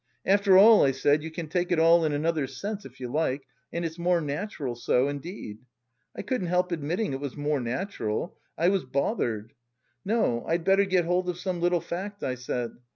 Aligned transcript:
After 0.25 0.57
all, 0.57 0.83
I 0.83 0.93
said, 0.93 1.21
you 1.21 1.29
can 1.29 1.47
take 1.47 1.71
it 1.71 1.77
all 1.77 2.03
in 2.03 2.11
another 2.11 2.47
sense 2.47 2.85
if 2.85 2.99
you 2.99 3.07
like, 3.07 3.43
and 3.71 3.85
it's 3.85 3.99
more 3.99 4.19
natural 4.19 4.73
so, 4.73 5.07
indeed. 5.07 5.59
I 6.17 6.23
couldn't 6.23 6.47
help 6.47 6.71
admitting 6.71 7.13
it 7.13 7.19
was 7.19 7.37
more 7.37 7.59
natural. 7.59 8.35
I 8.57 8.69
was 8.69 8.83
bothered! 8.83 9.53
'No, 10.03 10.43
I'd 10.47 10.63
better 10.63 10.85
get 10.85 11.05
hold 11.05 11.29
of 11.29 11.37
some 11.37 11.61
little 11.61 11.81
fact' 11.81 12.23
I 12.23 12.33
said. 12.33 12.77